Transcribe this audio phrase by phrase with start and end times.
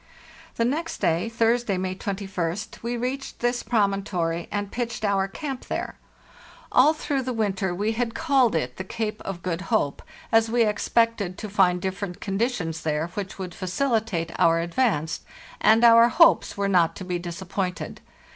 [0.55, 5.93] The next day (Thursday, May 21st) we reached this promontory, and pitched our camp there.
[6.71, 9.61] All through 490 FARTHEST NORTH the winter we had called it the Cape of Good
[9.69, 10.01] Hope,
[10.31, 15.19] as we expected to find different conditions there which would facilitate our advance;
[15.59, 18.01] and our hopes were not to be disappointed.